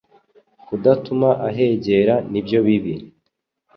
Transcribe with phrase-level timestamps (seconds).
[0.65, 2.93] kudatuma ahegera nibyo bibi